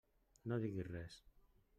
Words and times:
No 0.53 0.57
diguis 0.63 0.89
res. 0.95 1.19